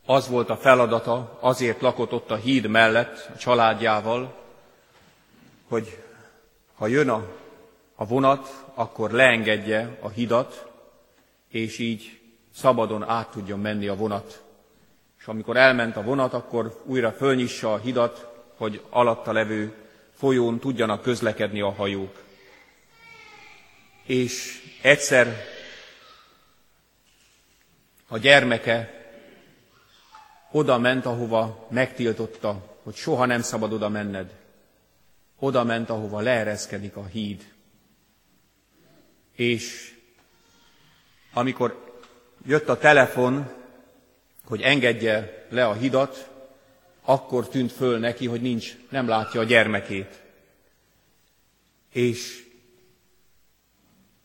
az 0.06 0.28
volt 0.28 0.50
a 0.50 0.58
feladata, 0.58 1.38
azért 1.40 1.82
lakott 1.82 2.12
ott 2.12 2.32
a 2.32 2.36
híd 2.36 2.68
mellett 2.68 3.30
a 3.34 3.38
családjával, 3.38 4.36
hogy 5.68 6.04
ha 6.76 6.88
jön 6.88 7.10
a, 7.10 7.28
a 7.96 8.06
vonat, 8.06 8.66
akkor 8.74 9.12
leengedje 9.12 9.98
a 10.02 10.10
hidat, 10.10 10.72
és 11.50 11.80
így 11.80 12.20
szabadon 12.54 13.04
át 13.04 13.32
tudjon 13.32 13.60
menni 13.60 13.88
a 13.88 13.96
vonat. 13.96 14.44
És 15.20 15.26
amikor 15.26 15.58
elment 15.58 15.96
a 15.96 16.02
vonat, 16.04 16.34
akkor 16.34 16.82
újra 16.86 17.12
fölnyissa 17.12 17.74
a 17.74 17.78
hidat, 17.78 18.28
hogy 18.58 18.82
alatta 18.90 19.32
levő 19.32 19.74
folyón 20.14 20.60
tudjanak 20.60 21.02
közlekedni 21.02 21.62
a 21.62 21.72
hajók. 21.72 22.26
És 24.08 24.62
egyszer 24.82 25.36
a 28.08 28.17
gyermeke 28.17 29.06
oda 30.52 30.78
ment, 30.78 31.06
ahova 31.06 31.67
megtiltotta, 31.70 32.78
hogy 32.84 32.96
soha 32.96 33.26
nem 33.26 33.41
szabad 33.41 33.74
oda 33.74 33.89
menned. 33.89 34.36
Oda 35.39 35.63
ment, 35.63 35.89
ahova 35.89 36.20
leereszkedik 36.20 36.96
a 36.96 37.06
híd. 37.06 37.54
És 39.36 39.96
amikor 41.34 41.96
jött 42.46 42.70
a 42.70 42.78
telefon, 42.78 43.52
hogy 44.46 44.62
engedje 44.62 45.46
le 45.50 45.65
a 45.67 45.74
hidat, 45.74 46.30
akkor 47.02 47.48
tűnt 47.50 47.72
föl 47.72 48.00
neki, 48.00 48.28
hogy 48.28 48.41
nincs, 48.41 48.76
nem 48.89 49.08
látja 49.08 49.39
a 49.39 49.43
gyermekét. 49.43 50.22
És 51.91 52.47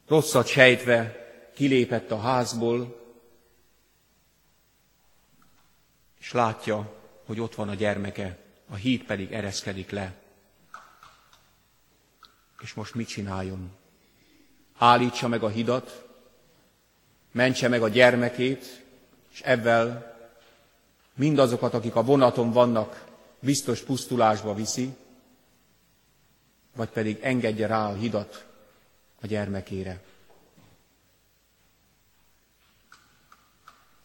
rosszat 0.06 0.46
sejtve 0.46 1.22
kilépett 1.54 2.10
a 2.10 2.20
házból, 2.20 3.00
és 6.18 6.32
látja, 6.32 6.92
hogy 7.26 7.40
ott 7.40 7.54
van 7.54 7.68
a 7.68 7.74
gyermeke, 7.74 8.38
a 8.68 8.74
híd 8.74 9.04
pedig 9.04 9.32
ereszkedik 9.32 9.90
le. 9.90 10.14
És 12.60 12.74
most 12.74 12.94
mit 12.94 13.08
csináljon? 13.08 13.70
Állítsa 14.78 15.28
meg 15.28 15.42
a 15.42 15.48
hidat, 15.48 16.08
mentse 17.32 17.68
meg 17.68 17.82
a 17.82 17.88
gyermekét, 17.88 18.84
és 19.32 19.40
ebben 19.40 20.12
mindazokat, 21.14 21.74
akik 21.74 21.94
a 21.94 22.02
vonaton 22.02 22.52
vannak, 22.52 23.04
biztos 23.40 23.80
pusztulásba 23.80 24.54
viszi, 24.54 24.96
vagy 26.76 26.88
pedig 26.88 27.18
engedje 27.20 27.66
rá 27.66 27.88
a 27.88 27.94
hidat 27.94 28.51
a 29.22 29.26
gyermekére. 29.26 30.02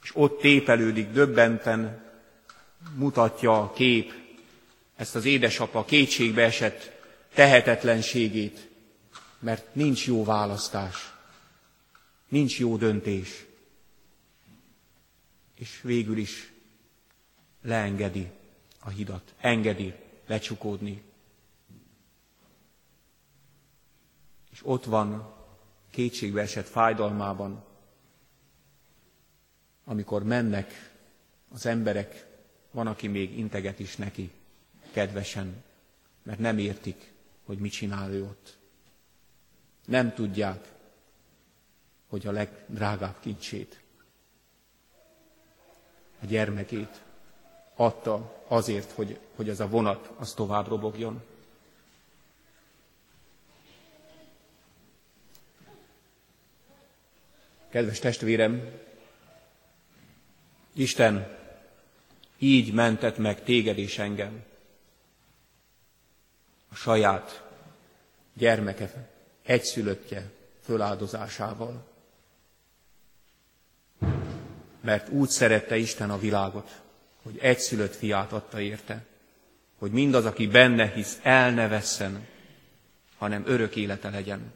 És 0.04 0.12
ott 0.16 0.40
tépelődik 0.40 1.12
döbbenten, 1.12 2.06
mutatja 2.96 3.62
a 3.62 3.74
kép 3.74 4.14
ezt 4.96 5.16
az 5.16 5.26
édesapa 5.26 5.86
kétségbe 5.86 6.44
esett 6.44 6.92
tehetetlenségét, 7.34 8.70
mert 9.40 9.76
nincs 9.76 10.08
jó 10.08 10.24
választás, 10.24 11.14
nincs 12.28 12.60
jó 12.60 12.78
döntés. 12.78 13.46
És 15.56 15.80
végül 15.82 16.18
is 16.18 16.52
leengedi 17.62 18.28
a 18.80 18.90
hidat, 18.90 19.34
engedi 19.40 19.94
lecsukódni. 20.28 21.02
És 24.58 24.64
ott 24.66 24.86
van 24.86 25.34
kétségbe 25.92 26.42
esett 26.42 26.68
fájdalmában, 26.68 27.64
amikor 29.86 30.24
mennek 30.24 30.94
az 31.50 31.66
emberek 31.66 32.26
van, 32.72 32.88
aki 32.88 33.08
még 33.08 33.38
integet 33.38 33.80
is 33.80 33.96
neki, 33.96 34.32
kedvesen, 34.92 35.64
mert 36.24 36.40
nem 36.40 36.58
értik, 36.58 37.14
hogy 37.46 37.58
mit 37.58 37.72
csinál 37.72 38.12
ő 38.12 38.24
ott. 38.24 38.58
Nem 39.86 40.14
tudják, 40.14 40.74
hogy 42.08 42.28
a 42.28 42.32
legdrágább 42.32 43.20
kincsét, 43.20 43.82
a 46.22 46.26
gyermekét 46.26 47.02
adta 47.76 48.44
azért, 48.48 48.92
hogy, 48.92 49.20
hogy 49.36 49.50
ez 49.50 49.60
a 49.60 49.68
vonat 49.68 50.12
az 50.18 50.34
tovább 50.34 50.68
robogjon. 50.68 51.24
Kedves 57.78 58.00
testvérem, 58.00 58.70
Isten 60.74 61.38
így 62.38 62.74
mentett 62.74 63.18
meg 63.18 63.44
téged 63.44 63.78
és 63.78 63.98
engem. 63.98 64.44
A 66.72 66.76
saját 66.76 67.44
gyermeke, 68.34 69.10
egyszülöttje 69.44 70.32
föláldozásával. 70.64 71.88
Mert 74.82 75.10
úgy 75.10 75.30
szerette 75.30 75.78
Isten 75.78 76.10
a 76.10 76.20
világot, 76.20 76.82
hogy 77.24 77.38
egyszülött 77.38 77.96
fiát 77.96 78.32
adta 78.32 78.60
érte, 78.60 79.06
hogy 79.78 79.92
mindaz, 79.92 80.26
aki 80.26 80.48
benne 80.48 80.92
hisz, 80.92 81.20
el 81.24 81.52
ne 81.52 81.68
vesszen, 81.68 82.28
hanem 83.18 83.44
örök 83.46 83.76
élete 83.76 84.10
legyen. 84.10 84.54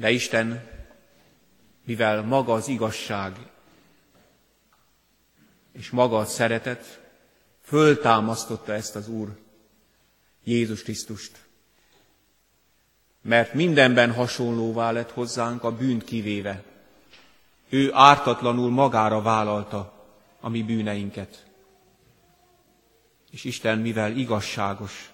De 0.00 0.10
Isten, 0.10 0.68
mivel 1.84 2.22
maga 2.22 2.52
az 2.52 2.68
igazság 2.68 3.36
és 5.72 5.90
maga 5.90 6.18
a 6.18 6.24
szeretet 6.24 7.00
föltámasztotta 7.62 8.72
ezt 8.72 8.96
az 8.96 9.08
Úr 9.08 9.38
Jézus 10.44 10.82
Krisztust. 10.82 11.44
Mert 13.22 13.54
mindenben 13.54 14.12
hasonlóvá 14.12 14.90
lett 14.90 15.10
hozzánk 15.10 15.64
a 15.64 15.76
bűnt 15.76 16.04
kivéve. 16.04 16.62
Ő 17.68 17.90
ártatlanul 17.92 18.70
magára 18.70 19.22
vállalta 19.22 20.06
a 20.40 20.48
mi 20.48 20.62
bűneinket. 20.62 21.46
És 23.30 23.44
Isten, 23.44 23.78
mivel 23.78 24.16
igazságos, 24.16 25.12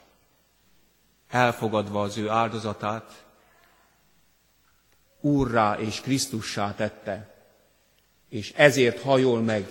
elfogadva 1.28 2.02
az 2.02 2.16
ő 2.16 2.28
áldozatát, 2.28 3.25
Úrrá 5.26 5.78
és 5.78 6.00
Krisztussá 6.00 6.74
tette, 6.74 7.34
és 8.28 8.52
ezért 8.56 9.00
hajol 9.00 9.42
meg 9.42 9.70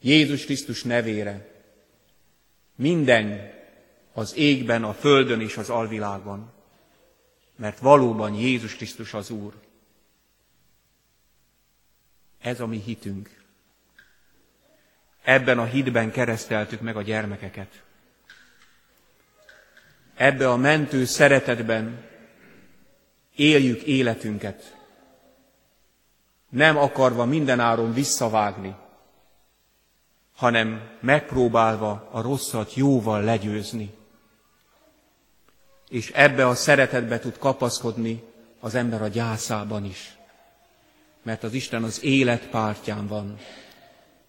Jézus 0.00 0.44
Krisztus 0.44 0.82
nevére 0.82 1.48
minden 2.74 3.52
az 4.12 4.36
égben, 4.36 4.84
a 4.84 4.92
földön 4.92 5.40
és 5.40 5.56
az 5.56 5.70
alvilágban, 5.70 6.52
mert 7.56 7.78
valóban 7.78 8.34
Jézus 8.34 8.76
Krisztus 8.76 9.14
az 9.14 9.30
Úr. 9.30 9.54
Ez 12.40 12.60
a 12.60 12.66
mi 12.66 12.80
hitünk. 12.80 13.42
Ebben 15.22 15.58
a 15.58 15.64
hitben 15.64 16.10
kereszteltük 16.10 16.80
meg 16.80 16.96
a 16.96 17.02
gyermekeket. 17.02 17.82
Ebbe 20.14 20.50
a 20.50 20.56
mentő 20.56 21.04
szeretetben 21.04 22.12
éljük 23.36 23.82
életünket, 23.82 24.76
nem 26.48 26.76
akarva 26.76 27.24
mindenáron 27.24 27.92
visszavágni, 27.92 28.74
hanem 30.34 30.90
megpróbálva 31.00 32.08
a 32.10 32.20
rosszat 32.20 32.74
jóval 32.74 33.22
legyőzni. 33.22 33.94
És 35.88 36.10
ebbe 36.10 36.48
a 36.48 36.54
szeretetbe 36.54 37.18
tud 37.18 37.38
kapaszkodni 37.38 38.22
az 38.60 38.74
ember 38.74 39.02
a 39.02 39.08
gyászában 39.08 39.84
is. 39.84 40.16
Mert 41.22 41.42
az 41.42 41.52
Isten 41.52 41.82
az 41.82 42.02
élet 42.02 42.48
pártján 42.48 43.06
van. 43.06 43.38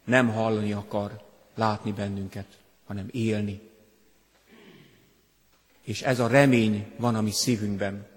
Nem 0.04 0.30
hallani 0.30 0.72
akar, 0.74 1.24
látni 1.56 1.92
bennünket, 1.92 2.48
hanem 2.86 3.08
élni. 3.12 3.62
És 5.82 6.02
ez 6.02 6.20
a 6.20 6.28
remény 6.28 6.92
van 6.98 7.16
a 7.16 7.22
mi 7.22 7.32
szívünkben, 7.32 8.08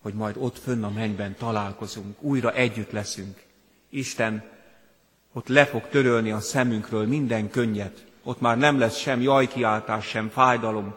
hogy 0.00 0.14
majd 0.14 0.36
ott 0.38 0.58
fönn 0.58 0.82
a 0.82 0.90
mennyben 0.90 1.34
találkozunk, 1.34 2.22
újra 2.22 2.52
együtt 2.52 2.90
leszünk. 2.90 3.42
Isten 3.88 4.44
ott 5.32 5.48
le 5.48 5.66
fog 5.66 5.88
törölni 5.88 6.30
a 6.30 6.40
szemünkről 6.40 7.06
minden 7.06 7.50
könnyet, 7.50 8.06
ott 8.22 8.40
már 8.40 8.58
nem 8.58 8.78
lesz 8.78 8.96
sem 8.96 9.20
jajkiáltás, 9.20 10.06
sem 10.06 10.28
fájdalom, 10.28 10.94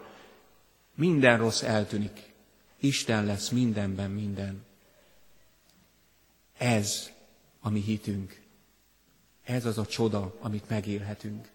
minden 0.96 1.38
rossz 1.38 1.62
eltűnik. 1.62 2.32
Isten 2.80 3.26
lesz 3.26 3.50
mindenben 3.50 4.12
minden. 4.12 4.66
Ez 6.58 7.12
a 7.60 7.70
mi 7.70 7.82
hitünk. 7.82 8.42
Ez 9.44 9.66
az 9.66 9.78
a 9.78 9.86
csoda, 9.86 10.36
amit 10.40 10.70
megélhetünk. 10.70 11.50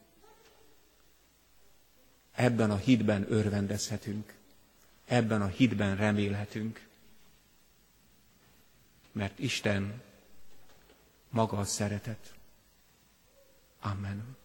Ebben 2.35 2.71
a 2.71 2.77
hitben 2.77 3.27
örvendezhetünk. 3.29 4.35
Ebben 5.05 5.43
a 5.43 5.47
hitben 5.47 5.97
remélhetünk. 5.97 6.88
Mert 9.13 9.39
Isten 9.39 10.03
maga 11.29 11.57
a 11.57 11.65
szeretet. 11.65 12.33
Amen. 13.81 14.37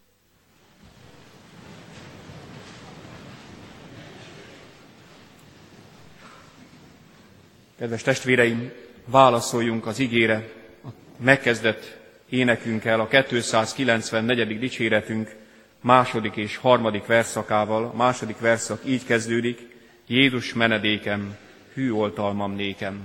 Kedves 7.78 8.02
testvéreim, 8.02 8.72
válaszoljunk 9.04 9.86
az 9.86 9.98
igére, 9.98 10.52
a 10.84 10.88
megkezdett 11.16 11.96
énekünkkel, 12.28 13.00
a 13.00 13.08
294. 13.08 14.58
dicséretünk 14.58 15.36
második 15.80 16.36
és 16.36 16.56
harmadik 16.56 17.06
verszakával. 17.06 17.84
A 17.84 17.96
második 17.96 18.38
verszak 18.38 18.80
így 18.84 19.04
kezdődik, 19.04 19.68
Jézus 20.06 20.54
menedékem, 20.54 21.36
hű 21.72 21.92
oltalmam 21.92 22.54
nékem, 22.54 23.00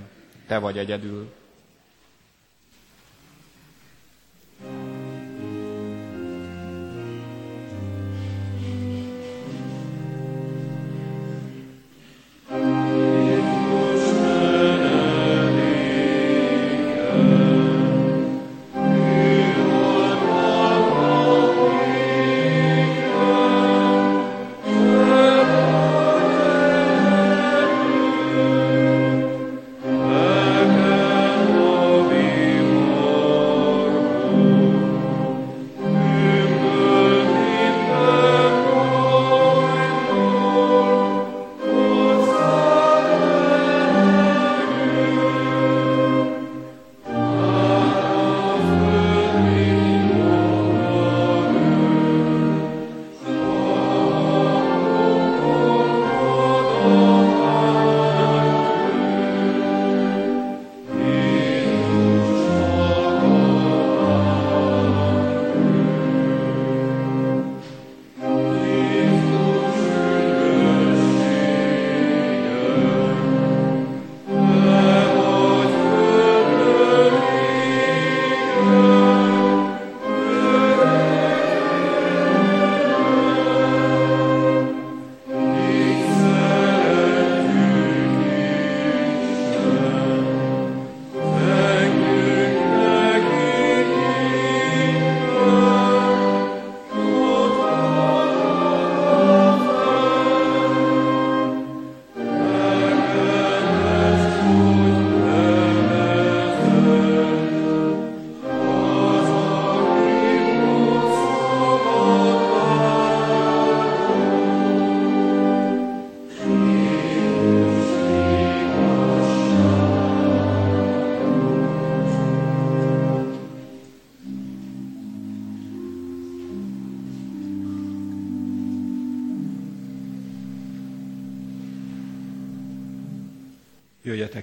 te 0.46 0.58
vagy 0.58 0.78
egyedül. 0.78 1.39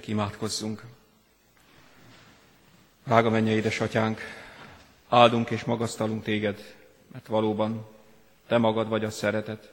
Imádkozzunk. 0.08 0.82
Rága 3.04 3.30
menje, 3.30 3.52
édesatyánk, 3.52 4.20
áldunk 5.08 5.50
és 5.50 5.64
magasztalunk 5.64 6.22
téged, 6.22 6.76
mert 7.12 7.26
valóban 7.26 7.86
te 8.46 8.58
magad 8.58 8.88
vagy 8.88 9.04
a 9.04 9.10
szeretet, 9.10 9.72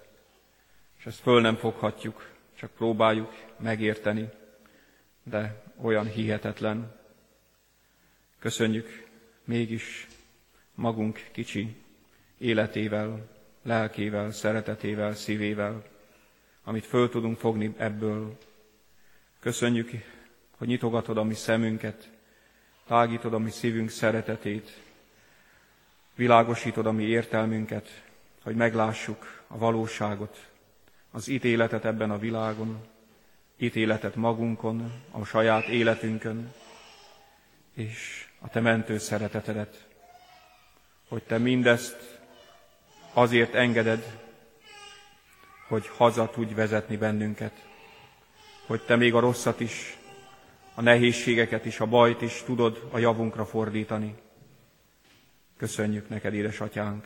és 1.00 1.06
ezt 1.06 1.20
föl 1.20 1.42
nem 1.42 1.56
foghatjuk, 1.56 2.30
csak 2.56 2.72
próbáljuk 2.72 3.34
megérteni, 3.58 4.30
de 5.24 5.64
olyan 5.82 6.08
hihetetlen. 6.08 7.00
Köszönjük 8.40 9.08
mégis 9.44 10.08
magunk 10.74 11.28
kicsi 11.32 11.76
életével, 12.38 13.28
lelkével, 13.62 14.32
szeretetével, 14.32 15.14
szívével, 15.14 15.84
amit 16.64 16.86
föl 16.86 17.10
tudunk 17.10 17.38
fogni 17.38 17.74
ebből. 17.78 18.38
Köszönjük, 19.40 19.90
hogy 20.58 20.68
nyitogatod 20.68 21.18
a 21.18 21.24
mi 21.24 21.34
szemünket, 21.34 22.10
tágítod 22.88 23.34
a 23.34 23.38
mi 23.38 23.50
szívünk 23.50 23.90
szeretetét, 23.90 24.82
világosítod 26.16 26.86
a 26.86 26.92
mi 26.92 27.04
értelmünket, 27.04 28.04
hogy 28.44 28.56
meglássuk 28.56 29.44
a 29.48 29.58
valóságot, 29.58 30.48
az 31.12 31.28
ítéletet 31.28 31.86
ebben 31.86 32.12
a 32.12 32.18
világon, 32.18 32.78
ítéletet 33.58 34.16
magunkon, 34.16 34.92
a 35.12 35.26
saját 35.26 35.68
életünkön, 35.68 36.54
és 37.74 38.28
a 38.40 38.50
te 38.50 38.60
mentő 38.60 38.98
szeretetedet, 38.98 39.88
hogy 41.08 41.24
te 41.24 41.38
mindezt 41.38 42.20
azért 43.14 43.54
engeded, 43.54 44.20
hogy 45.68 45.88
haza 45.88 46.30
tudj 46.30 46.54
vezetni 46.54 46.98
bennünket, 46.98 47.66
hogy 48.66 48.82
te 48.82 48.96
még 48.96 49.14
a 49.14 49.20
rosszat 49.20 49.60
is, 49.60 49.98
a 50.76 50.82
nehézségeket 50.82 51.66
is, 51.66 51.80
a 51.80 51.86
bajt 51.86 52.22
is 52.22 52.44
tudod 52.46 52.88
a 52.92 52.98
javunkra 52.98 53.46
fordítani. 53.46 54.16
Köszönjük 55.58 56.10
neked, 56.10 56.34
édesatyánk! 56.34 57.06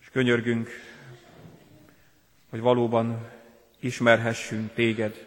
És 0.00 0.08
könyörgünk, 0.12 0.68
hogy 2.50 2.60
valóban 2.60 3.28
ismerhessünk 3.80 4.74
téged 4.74 5.26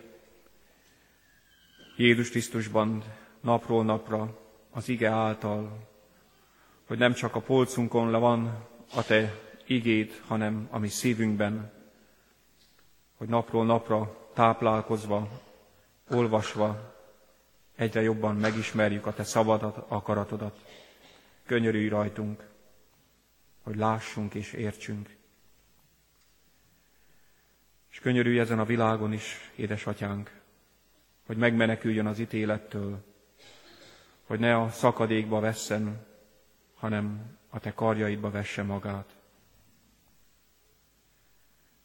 Jézus 1.97 2.29
Krisztusban 2.29 3.03
napról 3.41 3.83
napra 3.83 4.37
az 4.71 4.89
ige 4.89 5.09
által, 5.09 5.87
hogy 6.87 6.97
nem 6.97 7.13
csak 7.13 7.35
a 7.35 7.41
polcunkon 7.41 8.11
le 8.11 8.17
van 8.17 8.67
a 8.95 9.03
te 9.03 9.33
igét, 9.65 10.21
hanem 10.27 10.67
a 10.71 10.77
mi 10.77 10.87
szívünkben, 10.87 11.71
hogy 13.17 13.27
napról 13.27 13.65
napra 13.65 14.29
táplálkozva, 14.33 15.29
olvasva 16.11 16.95
egyre 17.75 18.01
jobban 18.01 18.35
megismerjük 18.35 19.05
a 19.05 19.13
te 19.13 19.23
szabad 19.23 19.85
akaratodat. 19.87 20.59
Könyörülj 21.45 21.87
rajtunk, 21.87 22.49
hogy 23.61 23.75
lássunk 23.75 24.33
és 24.33 24.53
értsünk. 24.53 25.15
És 27.91 27.99
könyörülj 27.99 28.39
ezen 28.39 28.59
a 28.59 28.65
világon 28.65 29.13
is, 29.13 29.51
édesatyánk, 29.55 30.39
hogy 31.25 31.37
megmeneküljön 31.37 32.05
az 32.05 32.19
ítélettől, 32.19 33.03
hogy 34.25 34.39
ne 34.39 34.57
a 34.57 34.69
szakadékba 34.69 35.39
vesszen, 35.39 36.05
hanem 36.75 37.37
a 37.49 37.59
te 37.59 37.73
karjaidba 37.73 38.29
vesse 38.31 38.63
magát. 38.63 39.15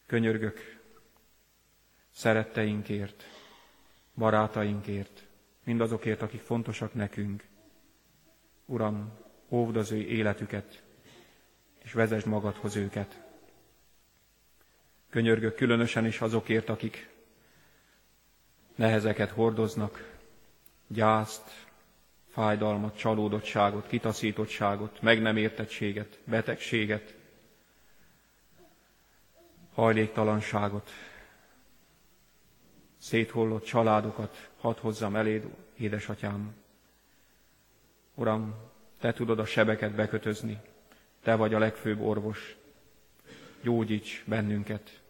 Könyörgök 0.06 0.80
szeretteinkért, 2.10 3.35
barátainkért, 4.16 5.26
mindazokért, 5.64 6.22
akik 6.22 6.40
fontosak 6.40 6.94
nekünk. 6.94 7.44
Uram, 8.64 9.12
óvd 9.48 9.76
az 9.76 9.90
ő 9.90 9.96
életüket, 9.96 10.82
és 11.82 11.92
vezesd 11.92 12.26
magadhoz 12.26 12.76
őket. 12.76 13.24
Könyörgök 15.10 15.54
különösen 15.54 16.06
is 16.06 16.20
azokért, 16.20 16.68
akik 16.68 17.08
nehezeket 18.74 19.30
hordoznak, 19.30 20.14
gyászt, 20.86 21.66
fájdalmat, 22.28 22.96
csalódottságot, 22.96 23.86
kitaszítottságot, 23.86 25.00
meg 25.02 25.22
nem 25.22 25.36
értettséget, 25.36 26.18
betegséget, 26.24 27.14
hajléktalanságot, 29.74 30.90
széthollott 33.06 33.64
családokat 33.64 34.50
hadd 34.60 34.78
hozzam 34.80 35.16
eléd, 35.16 35.44
édesatyám. 35.76 36.54
Uram, 38.14 38.54
Te 38.98 39.12
tudod 39.12 39.38
a 39.38 39.44
sebeket 39.44 39.94
bekötözni, 39.94 40.60
Te 41.22 41.34
vagy 41.34 41.54
a 41.54 41.58
legfőbb 41.58 42.00
orvos. 42.00 42.56
Gyógyíts 43.62 44.22
bennünket, 44.26 45.00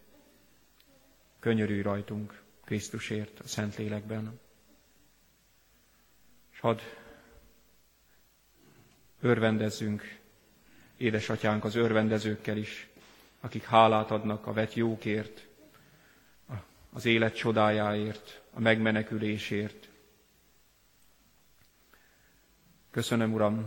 könyörülj 1.38 1.82
rajtunk 1.82 2.42
Krisztusért 2.64 3.38
a 3.40 3.46
Szentlélekben. 3.48 4.40
És 6.52 6.60
hadd 6.60 6.78
örvendezzünk, 9.20 10.18
édesatyánk, 10.96 11.64
az 11.64 11.74
örvendezőkkel 11.74 12.56
is, 12.56 12.88
akik 13.40 13.64
hálát 13.64 14.10
adnak 14.10 14.46
a 14.46 14.52
vet 14.52 14.74
jókért, 14.74 15.45
az 16.96 17.04
élet 17.04 17.34
csodájáért, 17.36 18.42
a 18.52 18.60
megmenekülésért. 18.60 19.88
Köszönöm, 22.90 23.32
Uram, 23.32 23.66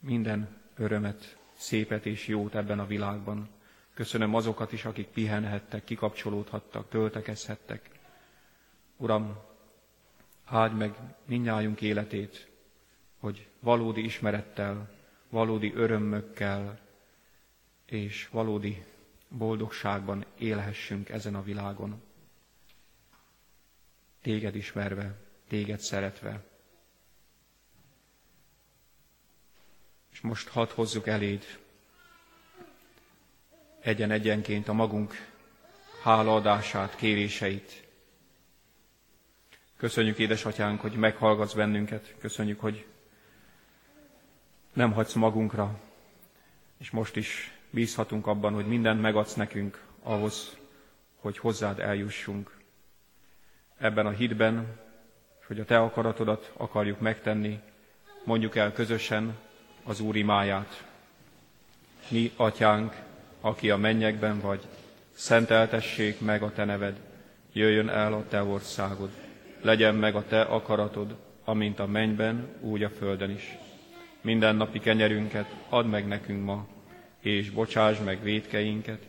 minden 0.00 0.48
örömet, 0.76 1.36
szépet 1.56 2.06
és 2.06 2.26
jót 2.26 2.54
ebben 2.54 2.78
a 2.78 2.86
világban. 2.86 3.48
Köszönöm 3.94 4.34
azokat 4.34 4.72
is, 4.72 4.84
akik 4.84 5.06
pihenhettek, 5.06 5.84
kikapcsolódhattak, 5.84 6.88
töltekezhettek. 6.88 7.90
Uram, 8.96 9.38
áld 10.44 10.76
meg 10.76 10.94
minnyájunk 11.24 11.80
életét, 11.80 12.48
hogy 13.18 13.48
valódi 13.60 14.04
ismerettel, 14.04 14.90
valódi 15.28 15.72
örömmökkel 15.74 16.78
és 17.86 18.28
valódi 18.30 18.84
boldogságban 19.28 20.24
élhessünk 20.38 21.08
ezen 21.08 21.34
a 21.34 21.42
világon. 21.42 22.02
Téged 24.22 24.54
ismerve, 24.54 25.16
téged 25.48 25.80
szeretve. 25.80 26.44
És 30.12 30.20
most 30.20 30.48
hadd 30.48 30.70
hozzuk 30.74 31.06
eléd 31.06 31.44
egyen-egyenként 33.80 34.68
a 34.68 34.72
magunk 34.72 35.14
hálaadását, 36.02 36.96
kéréseit. 36.96 37.86
Köszönjük, 39.76 40.18
édesatyánk, 40.18 40.80
hogy 40.80 40.92
meghallgatsz 40.92 41.52
bennünket. 41.54 42.14
Köszönjük, 42.18 42.60
hogy 42.60 42.86
nem 44.72 44.92
hagysz 44.92 45.12
magunkra, 45.14 45.80
és 46.78 46.90
most 46.90 47.16
is 47.16 47.57
bízhatunk 47.70 48.26
abban, 48.26 48.52
hogy 48.54 48.66
mindent 48.66 49.00
megadsz 49.00 49.34
nekünk 49.34 49.82
ahhoz, 50.02 50.56
hogy 51.20 51.38
hozzád 51.38 51.78
eljussunk. 51.78 52.56
Ebben 53.78 54.06
a 54.06 54.10
hitben, 54.10 54.66
hogy 55.46 55.60
a 55.60 55.64
Te 55.64 55.78
akaratodat 55.78 56.52
akarjuk 56.56 57.00
megtenni, 57.00 57.60
mondjuk 58.24 58.56
el 58.56 58.72
közösen 58.72 59.36
az 59.84 60.00
Úr 60.00 60.16
imáját. 60.16 60.84
Mi, 62.08 62.32
Atyánk, 62.36 62.94
aki 63.40 63.70
a 63.70 63.76
mennyekben 63.76 64.40
vagy, 64.40 64.66
szenteltessék 65.12 66.20
meg 66.20 66.42
a 66.42 66.52
Te 66.52 66.64
neved, 66.64 66.96
jöjjön 67.52 67.88
el 67.88 68.12
a 68.12 68.24
Te 68.28 68.42
országod, 68.42 69.10
legyen 69.60 69.94
meg 69.94 70.14
a 70.14 70.24
Te 70.26 70.40
akaratod, 70.40 71.16
amint 71.44 71.78
a 71.78 71.86
mennyben, 71.86 72.48
úgy 72.60 72.82
a 72.82 72.90
földön 72.90 73.30
is. 73.30 73.56
Minden 74.20 74.56
napi 74.56 74.78
kenyerünket 74.80 75.54
add 75.68 75.84
meg 75.86 76.06
nekünk 76.06 76.44
ma, 76.44 76.66
és 77.20 77.50
bocsáss 77.50 77.98
meg 77.98 78.22
védkeinket, 78.22 79.06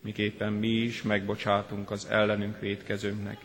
miképpen 0.00 0.52
mi 0.52 0.68
is 0.68 1.02
megbocsátunk 1.02 1.90
az 1.90 2.06
ellenünk 2.06 2.60
védkezőnknek, 2.60 3.38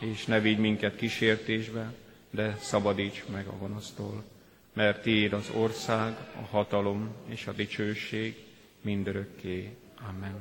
és 0.00 0.24
ne 0.24 0.40
vigy 0.40 0.58
minket 0.58 0.96
kísértésbe, 0.96 1.92
de 2.30 2.56
szabadíts 2.60 3.24
meg 3.32 3.46
a 3.46 3.56
gonosztól, 3.56 4.24
mert 4.72 5.02
Tiéd 5.02 5.32
az 5.32 5.50
ország, 5.54 6.16
a 6.42 6.44
hatalom 6.50 7.14
és 7.28 7.46
a 7.46 7.52
dicsőség 7.52 8.36
mindörökké. 8.80 9.76
Amen. 10.08 10.40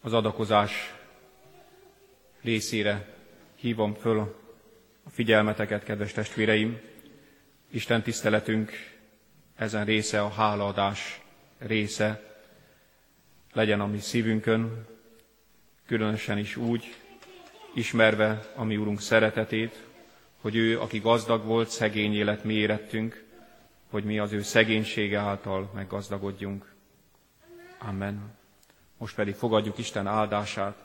Az 0.00 0.12
adakozás 0.12 0.94
részére 2.40 3.14
hívom 3.54 3.94
föl 3.94 4.18
a 5.04 5.10
figyelmeteket, 5.10 5.84
kedves 5.84 6.12
testvéreim. 6.12 6.80
Isten 7.70 8.02
tiszteletünk 8.02 8.93
ezen 9.56 9.84
része 9.84 10.22
a 10.22 10.28
hálaadás 10.28 11.20
része 11.58 12.34
legyen 13.52 13.80
a 13.80 13.86
mi 13.86 13.98
szívünkön, 13.98 14.86
különösen 15.86 16.38
is 16.38 16.56
úgy, 16.56 16.94
ismerve 17.74 18.52
a 18.54 18.64
mi 18.64 18.76
Úrunk 18.76 19.00
szeretetét, 19.00 19.82
hogy 20.40 20.56
ő, 20.56 20.80
aki 20.80 20.98
gazdag 20.98 21.44
volt, 21.44 21.68
szegény 21.68 22.14
élet 22.14 22.44
mi 22.44 22.54
érettünk, 22.54 23.24
hogy 23.90 24.04
mi 24.04 24.18
az 24.18 24.32
ő 24.32 24.42
szegénysége 24.42 25.18
által 25.18 25.70
meggazdagodjunk. 25.74 26.72
Amen. 27.78 28.34
Most 28.98 29.14
pedig 29.14 29.34
fogadjuk 29.34 29.78
Isten 29.78 30.06
áldását. 30.06 30.76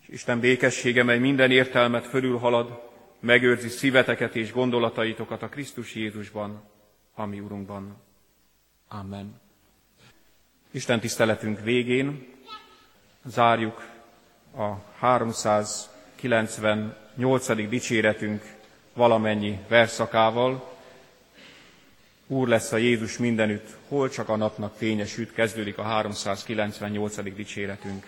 És 0.00 0.08
Isten 0.08 0.40
békessége, 0.40 1.02
mely 1.02 1.18
minden 1.18 1.50
értelmet 1.50 2.06
fölülhalad, 2.06 2.82
megőrzi 3.20 3.68
szíveteket 3.68 4.36
és 4.36 4.52
gondolataitokat 4.52 5.42
a 5.42 5.48
Krisztus 5.48 5.94
Jézusban, 5.94 6.62
ami 7.18 7.40
Urunkban. 7.40 7.96
Amen. 8.88 9.40
Isten 10.70 11.00
tiszteletünk 11.00 11.60
végén 11.60 12.26
zárjuk 13.24 13.88
a 14.56 14.74
398. 14.98 17.68
dicséretünk 17.68 18.56
valamennyi 18.92 19.58
verszakával. 19.68 20.76
Úr 22.26 22.48
lesz 22.48 22.72
a 22.72 22.76
Jézus 22.76 23.18
mindenütt, 23.18 23.76
hol 23.88 24.08
csak 24.08 24.28
a 24.28 24.36
napnak 24.36 24.76
fényes 24.76 25.18
üt, 25.18 25.32
kezdődik 25.32 25.78
a 25.78 25.82
398. 25.82 27.34
dicséretünk. 27.34 28.06